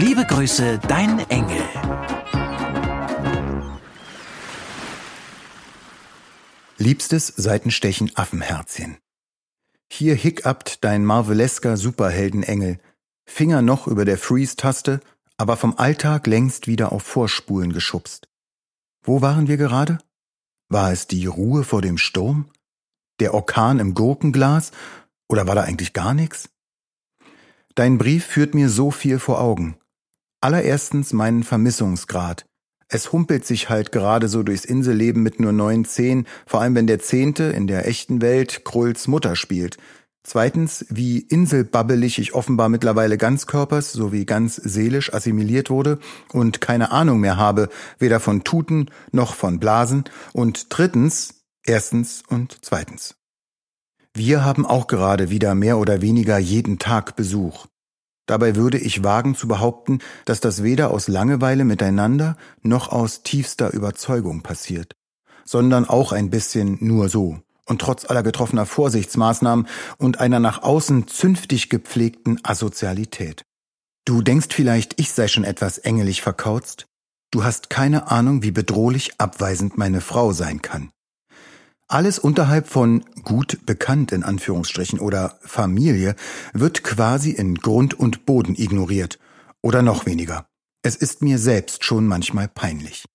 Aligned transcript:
Liebe 0.00 0.24
Grüße, 0.24 0.78
dein 0.88 1.18
Engel. 1.28 1.62
Liebstes 6.78 7.26
Seitenstechen 7.26 8.10
Affenherzchen. 8.14 8.96
Hier 9.92 10.14
hiccupt 10.14 10.82
dein 10.84 11.04
marvelesker 11.04 11.76
Superheldenengel, 11.76 12.80
Finger 13.26 13.60
noch 13.60 13.86
über 13.88 14.06
der 14.06 14.16
Freeze-Taste, 14.16 15.00
aber 15.36 15.58
vom 15.58 15.76
Alltag 15.76 16.26
längst 16.26 16.66
wieder 16.66 16.92
auf 16.92 17.02
Vorspulen 17.02 17.74
geschubst. 17.74 18.30
Wo 19.02 19.20
waren 19.20 19.48
wir 19.48 19.58
gerade? 19.58 19.98
War 20.70 20.92
es 20.92 21.08
die 21.08 21.26
Ruhe 21.26 21.62
vor 21.62 21.82
dem 21.82 21.98
Sturm? 21.98 22.50
Der 23.20 23.34
Orkan 23.34 23.78
im 23.78 23.92
Gurkenglas? 23.92 24.72
Oder 25.28 25.46
war 25.46 25.56
da 25.56 25.64
eigentlich 25.64 25.92
gar 25.92 26.14
nichts? 26.14 26.48
Dein 27.74 27.98
Brief 27.98 28.24
führt 28.24 28.54
mir 28.54 28.70
so 28.70 28.90
viel 28.90 29.18
vor 29.18 29.42
Augen. 29.42 29.76
Allererstens 30.40 31.12
meinen 31.12 31.42
Vermissungsgrad. 31.42 32.46
Es 32.88 33.12
humpelt 33.12 33.46
sich 33.46 33.68
halt 33.68 33.92
gerade 33.92 34.26
so 34.26 34.42
durchs 34.42 34.64
Inselleben 34.64 35.22
mit 35.22 35.38
nur 35.38 35.52
neun 35.52 35.84
Zehen, 35.84 36.26
vor 36.46 36.60
allem 36.60 36.74
wenn 36.74 36.86
der 36.86 36.98
Zehnte 36.98 37.44
in 37.44 37.66
der 37.66 37.86
echten 37.86 38.20
Welt 38.20 38.64
Krulls 38.64 39.06
Mutter 39.06 39.36
spielt. 39.36 39.76
Zweitens, 40.22 40.84
wie 40.90 41.18
inselbabbelig 41.18 42.18
ich 42.18 42.34
offenbar 42.34 42.68
mittlerweile 42.68 43.16
ganzkörpers 43.16 43.92
sowie 43.92 44.26
ganz 44.26 44.56
seelisch 44.56 45.14
assimiliert 45.14 45.70
wurde 45.70 45.98
und 46.32 46.60
keine 46.60 46.90
Ahnung 46.90 47.20
mehr 47.20 47.36
habe, 47.36 47.68
weder 47.98 48.18
von 48.18 48.42
Tuten 48.44 48.90
noch 49.12 49.34
von 49.34 49.60
Blasen. 49.60 50.04
Und 50.32 50.66
drittens, 50.70 51.42
erstens 51.64 52.22
und 52.28 52.58
zweitens. 52.62 53.14
Wir 54.14 54.44
haben 54.44 54.66
auch 54.66 54.88
gerade 54.88 55.30
wieder 55.30 55.54
mehr 55.54 55.78
oder 55.78 56.02
weniger 56.02 56.38
jeden 56.38 56.78
Tag 56.78 57.14
Besuch. 57.14 57.66
Dabei 58.30 58.54
würde 58.54 58.78
ich 58.78 59.02
wagen 59.02 59.34
zu 59.34 59.48
behaupten, 59.48 59.98
dass 60.24 60.38
das 60.38 60.62
weder 60.62 60.92
aus 60.92 61.08
Langeweile 61.08 61.64
miteinander 61.64 62.36
noch 62.62 62.92
aus 62.92 63.24
tiefster 63.24 63.72
Überzeugung 63.72 64.42
passiert, 64.42 64.94
sondern 65.44 65.84
auch 65.84 66.12
ein 66.12 66.30
bisschen 66.30 66.78
nur 66.80 67.08
so 67.08 67.40
und 67.66 67.80
trotz 67.80 68.08
aller 68.08 68.22
getroffener 68.22 68.66
Vorsichtsmaßnahmen 68.66 69.66
und 69.98 70.20
einer 70.20 70.38
nach 70.38 70.62
außen 70.62 71.08
zünftig 71.08 71.70
gepflegten 71.70 72.38
Asozialität. 72.44 73.42
Du 74.04 74.22
denkst 74.22 74.50
vielleicht, 74.54 75.00
ich 75.00 75.10
sei 75.10 75.26
schon 75.26 75.42
etwas 75.42 75.78
engelig 75.78 76.22
verkauzt? 76.22 76.86
Du 77.32 77.42
hast 77.42 77.68
keine 77.68 78.12
Ahnung, 78.12 78.44
wie 78.44 78.52
bedrohlich 78.52 79.18
abweisend 79.18 79.76
meine 79.76 80.00
Frau 80.00 80.30
sein 80.32 80.62
kann. 80.62 80.92
Alles 81.90 82.20
unterhalb 82.20 82.68
von 82.68 83.04
gut 83.24 83.66
bekannt 83.66 84.12
in 84.12 84.22
Anführungsstrichen 84.22 85.00
oder 85.00 85.40
Familie 85.42 86.14
wird 86.52 86.84
quasi 86.84 87.32
in 87.32 87.56
Grund 87.56 87.94
und 87.94 88.26
Boden 88.26 88.54
ignoriert. 88.56 89.18
Oder 89.60 89.82
noch 89.82 90.06
weniger. 90.06 90.46
Es 90.82 90.94
ist 90.94 91.20
mir 91.20 91.36
selbst 91.36 91.84
schon 91.84 92.06
manchmal 92.06 92.46
peinlich. 92.46 93.06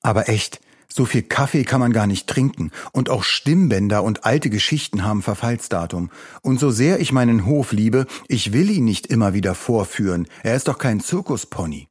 Aber 0.00 0.30
echt, 0.30 0.62
so 0.88 1.04
viel 1.04 1.22
Kaffee 1.22 1.64
kann 1.64 1.80
man 1.80 1.92
gar 1.92 2.06
nicht 2.06 2.28
trinken 2.28 2.70
und 2.92 3.10
auch 3.10 3.24
Stimmbänder 3.24 4.02
und 4.02 4.24
alte 4.24 4.48
Geschichten 4.48 5.04
haben 5.04 5.20
Verfallsdatum. 5.20 6.10
Und 6.40 6.58
so 6.58 6.70
sehr 6.70 6.98
ich 6.98 7.12
meinen 7.12 7.44
Hof 7.44 7.72
liebe, 7.72 8.06
ich 8.26 8.54
will 8.54 8.70
ihn 8.70 8.86
nicht 8.86 9.08
immer 9.08 9.34
wieder 9.34 9.54
vorführen. 9.54 10.28
Er 10.42 10.56
ist 10.56 10.68
doch 10.68 10.78
kein 10.78 11.00
Zirkuspony. 11.00 11.88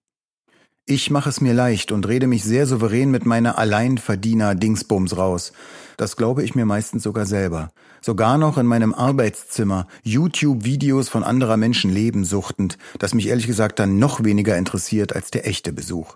Ich 0.88 1.12
mache 1.12 1.30
es 1.30 1.42
mir 1.42 1.54
leicht 1.54 1.92
und 1.92 2.08
rede 2.08 2.28
mich 2.28 2.44
sehr 2.44 2.66
souverän 2.66 3.12
mit 3.12 3.26
meiner 3.26 3.58
Alleinverdiener-Dingsbums 3.60 5.16
raus. 5.16 5.54
Das 5.96 6.18
glaube 6.18 6.44
ich 6.44 6.56
mir 6.56 6.66
meistens 6.66 7.04
sogar 7.04 7.28
selber. 7.28 7.70
Sogar 8.02 8.40
noch 8.40 8.58
in 8.58 8.66
meinem 8.66 8.94
Arbeitszimmer 8.94 9.88
YouTube-Videos 10.04 11.08
von 11.08 11.24
anderer 11.24 11.58
Menschen 11.58 11.92
Leben 11.92 12.26
suchtend, 12.26 12.80
das 12.98 13.14
mich 13.14 13.28
ehrlich 13.28 13.46
gesagt 13.46 13.78
dann 13.78 14.00
noch 14.00 14.24
weniger 14.24 14.58
interessiert 14.58 15.16
als 15.16 15.30
der 15.30 15.48
echte 15.48 15.72
Besuch. 15.72 16.16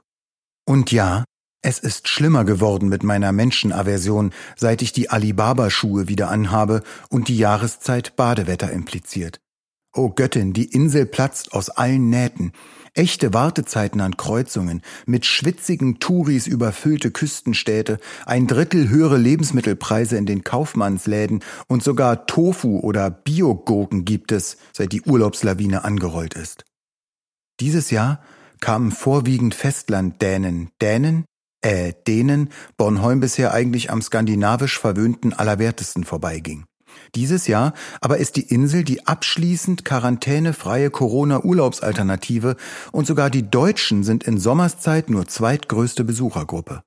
Und 0.65 0.91
ja, 0.91 1.23
es 1.61 1.79
ist 1.79 2.07
schlimmer 2.07 2.43
geworden 2.43 2.89
mit 2.89 3.03
meiner 3.03 3.31
Menschenaversion, 3.31 4.33
seit 4.55 4.81
ich 4.81 4.93
die 4.93 5.09
Alibaba-Schuhe 5.09 6.07
wieder 6.07 6.29
anhabe 6.29 6.81
und 7.09 7.27
die 7.27 7.37
Jahreszeit 7.37 8.15
Badewetter 8.15 8.71
impliziert. 8.71 9.39
O 9.95 10.09
Göttin, 10.09 10.53
die 10.53 10.65
Insel 10.65 11.05
platzt 11.05 11.53
aus 11.53 11.69
allen 11.69 12.09
Nähten. 12.09 12.51
Echte 12.97 13.33
Wartezeiten 13.33 13.99
an 13.99 14.15
Kreuzungen, 14.15 14.81
mit 15.05 15.25
schwitzigen 15.25 15.99
Touris 15.99 16.47
überfüllte 16.47 17.11
Küstenstädte, 17.11 17.99
ein 18.25 18.47
Drittel 18.47 18.87
höhere 18.87 19.17
Lebensmittelpreise 19.17 20.15
in 20.15 20.25
den 20.25 20.45
Kaufmannsläden 20.45 21.43
und 21.67 21.83
sogar 21.83 22.25
Tofu 22.25 22.79
oder 22.79 23.11
Biogurken 23.11 24.05
gibt 24.05 24.31
es, 24.31 24.55
seit 24.71 24.93
die 24.93 25.01
Urlaubslawine 25.01 25.83
angerollt 25.83 26.35
ist. 26.35 26.63
Dieses 27.59 27.91
Jahr 27.91 28.23
kamen 28.61 28.91
vorwiegend 28.91 29.55
Festlanddänen, 29.55 30.69
Dänen, 30.81 31.25
äh, 31.61 31.91
denen 32.07 32.49
Bornholm 32.77 33.19
bisher 33.19 33.53
eigentlich 33.53 33.91
am 33.91 34.01
skandinavisch 34.01 34.79
verwöhnten 34.79 35.33
Allerwertesten 35.33 36.05
vorbeiging. 36.05 36.63
Dieses 37.15 37.47
Jahr 37.47 37.73
aber 38.01 38.17
ist 38.17 38.35
die 38.35 38.49
Insel 38.49 38.83
die 38.83 39.07
abschließend 39.07 39.85
quarantänefreie 39.85 40.89
Corona-Urlaubsalternative 40.89 42.55
und 42.91 43.07
sogar 43.07 43.29
die 43.29 43.49
Deutschen 43.49 44.03
sind 44.03 44.23
in 44.23 44.37
Sommerszeit 44.37 45.09
nur 45.09 45.27
zweitgrößte 45.27 46.03
Besuchergruppe. 46.03 46.83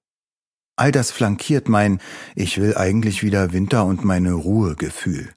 All 0.76 0.92
das 0.92 1.10
flankiert 1.10 1.69
mein 1.69 2.00
Ich 2.36 2.58
will 2.58 2.76
eigentlich 2.76 3.22
wieder 3.22 3.52
Winter 3.52 3.84
und 3.84 4.04
meine 4.04 4.32
Ruhe 4.32 4.76
Gefühl. 4.76 5.32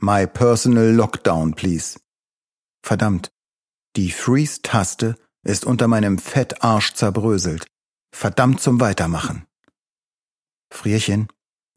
My 0.00 0.26
personal 0.26 0.90
lockdown, 0.90 1.54
please. 1.54 2.00
Verdammt, 2.82 3.30
die 3.96 4.10
Freeze-Taste 4.10 5.16
ist 5.42 5.64
unter 5.64 5.88
meinem 5.88 6.18
Fettarsch 6.18 6.94
zerbröselt. 6.94 7.66
Verdammt 8.12 8.60
zum 8.60 8.80
Weitermachen. 8.80 9.46
Frierchen, 10.72 11.28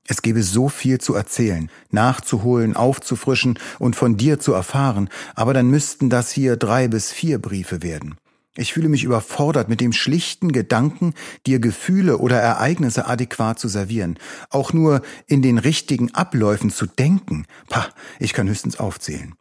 es 0.08 0.22
gäbe 0.22 0.44
so 0.44 0.68
viel 0.68 1.00
zu 1.00 1.16
erzählen, 1.16 1.70
nachzuholen, 1.92 2.76
aufzufrischen 2.76 3.58
und 3.80 3.96
von 3.96 4.18
dir 4.18 4.40
zu 4.40 4.54
erfahren, 4.54 5.10
aber 5.34 5.54
dann 5.54 5.70
müssten 5.70 6.10
das 6.10 6.32
hier 6.32 6.58
drei 6.58 6.88
bis 6.88 7.12
vier 7.12 7.40
Briefe 7.40 7.82
werden. 7.82 8.16
Ich 8.56 8.74
fühle 8.74 8.90
mich 8.90 9.04
überfordert 9.04 9.68
mit 9.68 9.82
dem 9.82 9.94
schlichten 9.94 10.52
Gedanken, 10.52 11.16
dir 11.48 11.60
Gefühle 11.60 12.20
oder 12.20 12.40
Ereignisse 12.40 13.08
adäquat 13.08 13.58
zu 13.58 13.68
servieren. 13.68 14.20
Auch 14.52 14.74
nur 14.74 15.02
in 15.26 15.42
den 15.42 15.58
richtigen 15.58 16.14
Abläufen 16.14 16.70
zu 16.70 16.86
denken. 16.86 17.48
Pah, 17.70 17.88
ich 18.20 18.34
kann 18.34 18.48
höchstens 18.48 18.80
aufzählen. 18.80 19.34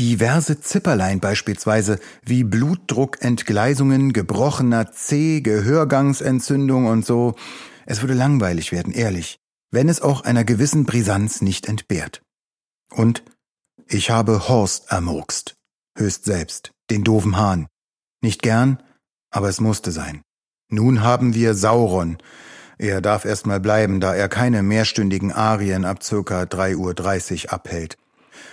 Diverse 0.00 0.60
Zipperlein 0.60 1.20
beispielsweise, 1.20 2.00
wie 2.24 2.42
Blutdruckentgleisungen, 2.42 4.12
gebrochener 4.12 4.90
C, 4.90 5.40
Gehörgangsentzündung 5.40 6.86
und 6.86 7.06
so. 7.06 7.36
Es 7.86 8.00
würde 8.00 8.14
langweilig 8.14 8.72
werden, 8.72 8.92
ehrlich 8.92 9.38
wenn 9.74 9.88
es 9.88 10.00
auch 10.00 10.22
einer 10.22 10.44
gewissen 10.44 10.84
Brisanz 10.84 11.40
nicht 11.40 11.66
entbehrt. 11.66 12.22
Und 12.90 13.24
ich 13.88 14.10
habe 14.10 14.48
Horst 14.48 14.90
ermurkst, 14.90 15.56
höchst 15.96 16.24
selbst, 16.24 16.72
den 16.90 17.02
doofen 17.02 17.36
Hahn. 17.36 17.66
Nicht 18.22 18.40
gern, 18.40 18.82
aber 19.30 19.48
es 19.48 19.60
musste 19.60 19.90
sein. 19.90 20.22
Nun 20.70 21.02
haben 21.02 21.34
wir 21.34 21.54
Sauron. 21.54 22.18
Er 22.78 23.00
darf 23.00 23.24
erst 23.24 23.46
mal 23.46 23.60
bleiben, 23.60 24.00
da 24.00 24.14
er 24.14 24.28
keine 24.28 24.62
mehrstündigen 24.62 25.32
Arien 25.32 25.84
ab 25.84 26.02
circa 26.02 26.42
3.30 26.42 27.46
Uhr 27.46 27.52
abhält. 27.52 27.98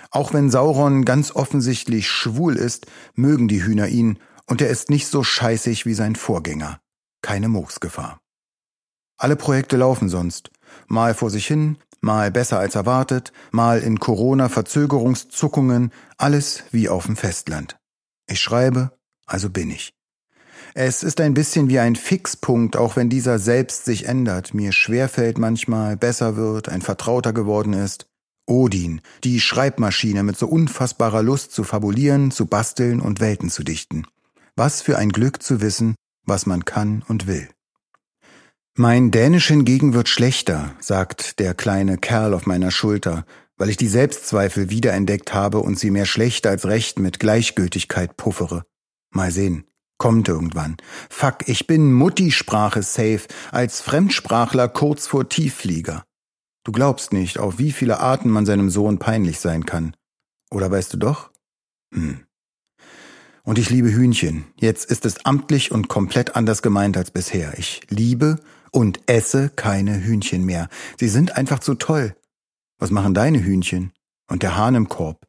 Auch 0.09 0.33
wenn 0.33 0.49
Sauron 0.49 1.05
ganz 1.05 1.31
offensichtlich 1.31 2.09
schwul 2.09 2.57
ist, 2.57 2.87
mögen 3.13 3.47
die 3.47 3.63
Hühner 3.63 3.87
ihn, 3.87 4.19
und 4.47 4.61
er 4.61 4.69
ist 4.69 4.89
nicht 4.89 5.07
so 5.07 5.23
scheißig 5.23 5.85
wie 5.85 5.93
sein 5.93 6.15
Vorgänger. 6.15 6.81
Keine 7.21 7.47
Mooksgefahr. 7.47 8.19
Alle 9.17 9.35
Projekte 9.35 9.77
laufen 9.77 10.09
sonst 10.09 10.49
mal 10.87 11.13
vor 11.13 11.29
sich 11.29 11.47
hin, 11.47 11.77
mal 12.01 12.31
besser 12.31 12.59
als 12.59 12.75
erwartet, 12.75 13.31
mal 13.51 13.79
in 13.79 13.99
Corona-Verzögerungszuckungen, 13.99 15.91
alles 16.17 16.63
wie 16.71 16.89
auf 16.89 17.05
dem 17.05 17.15
Festland. 17.15 17.77
Ich 18.27 18.39
schreibe, 18.39 18.91
also 19.25 19.49
bin 19.49 19.71
ich. 19.71 19.93
Es 20.73 21.03
ist 21.03 21.19
ein 21.19 21.33
bisschen 21.33 21.69
wie 21.69 21.79
ein 21.79 21.95
Fixpunkt, 21.95 22.77
auch 22.77 22.95
wenn 22.95 23.09
dieser 23.09 23.39
selbst 23.39 23.85
sich 23.85 24.07
ändert, 24.07 24.53
mir 24.53 24.71
schwerfällt 24.71 25.37
manchmal, 25.37 25.97
besser 25.97 26.37
wird, 26.37 26.69
ein 26.69 26.81
Vertrauter 26.81 27.33
geworden 27.33 27.73
ist 27.73 28.07
Odin, 28.51 29.01
die 29.23 29.39
Schreibmaschine 29.39 30.23
mit 30.23 30.37
so 30.37 30.47
unfassbarer 30.47 31.23
Lust 31.23 31.53
zu 31.53 31.63
fabulieren, 31.63 32.31
zu 32.31 32.47
basteln 32.47 32.99
und 32.99 33.19
Welten 33.19 33.49
zu 33.49 33.63
dichten. 33.63 34.05
Was 34.55 34.81
für 34.81 34.97
ein 34.97 35.09
Glück 35.09 35.41
zu 35.41 35.61
wissen, 35.61 35.95
was 36.25 36.45
man 36.45 36.65
kann 36.65 37.03
und 37.07 37.27
will. 37.27 37.47
Mein 38.77 39.11
Dänisch 39.11 39.47
hingegen 39.47 39.93
wird 39.93 40.07
schlechter, 40.07 40.73
sagt 40.79 41.39
der 41.39 41.53
kleine 41.53 41.97
Kerl 41.97 42.33
auf 42.33 42.45
meiner 42.45 42.71
Schulter, 42.71 43.25
weil 43.57 43.69
ich 43.69 43.75
die 43.75 43.89
Selbstzweifel 43.89 44.69
wiederentdeckt 44.69 45.33
habe 45.33 45.59
und 45.59 45.77
sie 45.77 45.91
mehr 45.91 46.05
schlecht 46.05 46.47
als 46.47 46.65
recht 46.65 46.97
mit 46.97 47.19
Gleichgültigkeit 47.19 48.15
puffere. 48.15 48.63
Mal 49.09 49.31
sehen. 49.31 49.65
Kommt 49.97 50.29
irgendwann. 50.29 50.77
Fuck, 51.09 51.47
ich 51.47 51.67
bin 51.67 51.93
Muttisprache 51.93 52.81
safe, 52.81 53.21
als 53.51 53.81
Fremdsprachler 53.81 54.69
kurz 54.69 55.05
vor 55.05 55.27
Tiefflieger. 55.27 56.05
Du 56.63 56.71
glaubst 56.71 57.11
nicht, 57.11 57.39
auf 57.39 57.59
wie 57.59 57.73
viele 57.73 57.99
Arten 57.99 58.29
man 58.29 58.45
seinem 58.45 58.69
Sohn 58.69 58.99
peinlich 58.99 59.39
sein 59.39 59.65
kann. 59.65 59.95
Oder 60.49 60.71
weißt 60.71 60.93
du 60.93 60.97
doch? 60.97 61.29
Hm. 61.93 62.21
Und 63.43 63.59
ich 63.59 63.69
liebe 63.69 63.91
Hühnchen. 63.93 64.45
Jetzt 64.55 64.89
ist 64.89 65.05
es 65.05 65.25
amtlich 65.25 65.71
und 65.71 65.87
komplett 65.87 66.35
anders 66.35 66.61
gemeint 66.61 66.95
als 66.97 67.11
bisher. 67.11 67.59
Ich 67.59 67.81
liebe 67.89 68.39
und 68.71 69.01
esse 69.07 69.49
keine 69.49 70.03
Hühnchen 70.03 70.45
mehr. 70.45 70.69
Sie 70.99 71.09
sind 71.09 71.37
einfach 71.37 71.59
zu 71.59 71.75
toll. 71.75 72.15
Was 72.79 72.89
machen 72.89 73.13
deine 73.13 73.43
Hühnchen? 73.43 73.91
Und 74.29 74.43
der 74.43 74.55
Hahn 74.55 74.75
im 74.75 74.89
Korb? 74.89 75.27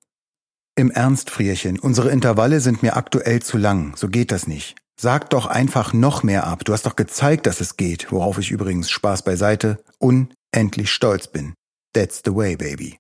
Im 0.75 0.91
Ernst, 0.91 1.29
Frierchen, 1.29 1.79
unsere 1.79 2.11
Intervalle 2.11 2.61
sind 2.61 2.83
mir 2.83 2.97
aktuell 2.97 3.43
zu 3.43 3.59
lang. 3.59 3.95
So 3.97 4.09
geht 4.09 4.33
das 4.33 4.47
nicht. 4.47 4.77
Sag 4.99 5.31
doch 5.31 5.47
einfach 5.47 5.93
noch 5.93 6.23
mehr 6.23 6.47
ab. 6.47 6.65
Du 6.65 6.73
hast 6.73 6.87
doch 6.87 6.97
gezeigt, 6.97 7.47
dass 7.47 7.61
es 7.61 7.77
geht, 7.77 8.13
worauf 8.13 8.39
ich 8.39 8.51
übrigens 8.51 8.91
Spaß 8.91 9.23
beiseite 9.23 9.83
unendlich 9.99 10.91
stolz 10.91 11.27
bin. 11.29 11.55
That's 11.93 12.23
the 12.25 12.35
way, 12.35 12.57
baby. 12.57 12.99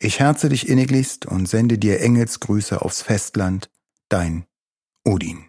Ich 0.00 0.20
herze 0.20 0.48
dich 0.48 0.68
inniglichst 0.68 1.26
und 1.26 1.48
sende 1.48 1.78
dir 1.78 2.00
Engelsgrüße 2.00 2.82
aufs 2.82 3.02
Festland. 3.02 3.70
Dein 4.08 4.44
Odin. 5.04 5.47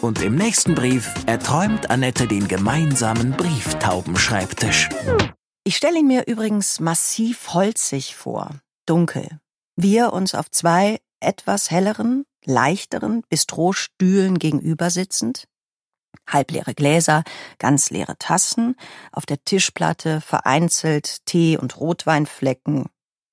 Und 0.00 0.22
im 0.22 0.36
nächsten 0.36 0.76
Brief 0.76 1.12
erträumt 1.26 1.90
Annette 1.90 2.28
den 2.28 2.46
gemeinsamen 2.46 3.32
Brieftaubenschreibtisch. 3.32 4.88
Ich 5.64 5.76
stelle 5.76 5.98
ihn 5.98 6.06
mir 6.06 6.28
übrigens 6.28 6.78
massiv 6.78 7.52
holzig 7.52 8.14
vor, 8.14 8.50
dunkel. 8.86 9.40
Wir 9.74 10.12
uns 10.12 10.36
auf 10.36 10.50
zwei 10.52 11.00
etwas 11.18 11.72
helleren, 11.72 12.24
leichteren 12.44 13.22
Bistrostühlen 13.28 14.38
gegenüber 14.38 14.90
sitzend, 14.90 15.48
halbleere 16.28 16.74
Gläser, 16.74 17.24
ganz 17.58 17.90
leere 17.90 18.16
Tassen, 18.18 18.76
auf 19.10 19.26
der 19.26 19.42
Tischplatte 19.44 20.20
vereinzelt 20.20 21.26
Tee- 21.26 21.58
und 21.58 21.76
Rotweinflecken, 21.80 22.86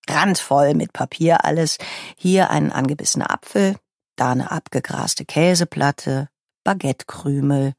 randvoll 0.10 0.74
mit 0.74 0.94
Papier 0.94 1.46
alles, 1.46 1.78
hier 2.18 2.50
ein 2.50 2.72
angebissener 2.72 3.30
Apfel, 3.32 3.76
da 4.16 4.32
eine 4.32 4.50
abgegraste 4.50 5.26
Käseplatte, 5.26 6.30
Baguettekrümel, 6.66 7.74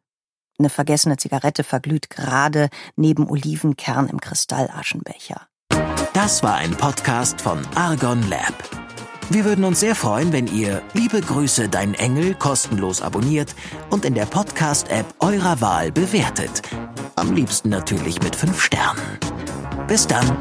eine 0.59 0.71
vergessene 0.71 1.19
Zigarette 1.19 1.65
verglüht 1.65 2.09
gerade 2.09 2.71
neben 2.95 3.29
Olivenkern 3.29 4.09
im 4.09 4.21
Kristallaschenbecher. 4.21 5.49
Das 6.15 6.43
war 6.43 6.55
ein 6.55 6.71
Podcast 6.71 7.43
von 7.43 7.61
Argon 7.75 8.27
Lab. 8.31 8.55
Wir 9.29 9.45
würden 9.45 9.65
uns 9.65 9.81
sehr 9.81 9.97
freuen, 9.97 10.33
wenn 10.33 10.47
ihr 10.47 10.83
Liebe 10.95 11.21
Grüße, 11.21 11.69
dein 11.69 11.95
Engel 11.95 12.35
kostenlos 12.37 13.03
abonniert 13.03 13.55
und 13.91 14.05
in 14.05 14.15
der 14.15 14.25
Podcast-App 14.25 15.07
eurer 15.19 15.61
Wahl 15.61 15.91
bewertet. 15.91 16.63
Am 17.17 17.35
liebsten 17.35 17.69
natürlich 17.69 18.23
mit 18.23 18.37
5 18.37 18.59
Sternen. 18.63 19.19
Bis 19.89 20.07
dann. 20.07 20.37